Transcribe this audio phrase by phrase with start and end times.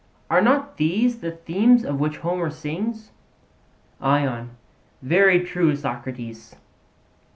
[0.31, 3.11] Are not these the themes of which Homer sings?
[4.01, 4.57] ION:
[5.03, 6.55] Very true, Socrates.